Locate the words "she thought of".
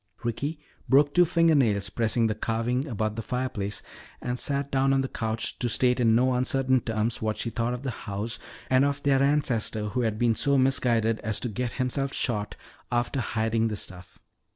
7.37-7.83